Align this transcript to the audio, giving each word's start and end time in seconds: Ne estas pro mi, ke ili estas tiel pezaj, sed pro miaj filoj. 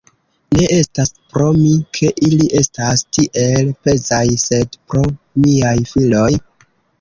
Ne 0.59 0.63
estas 0.75 1.11
pro 1.33 1.49
mi, 1.57 1.73
ke 1.97 2.09
ili 2.27 2.47
estas 2.61 3.03
tiel 3.19 3.69
pezaj, 3.85 4.23
sed 4.45 4.79
pro 4.89 5.05
miaj 5.45 5.77
filoj. 5.93 6.29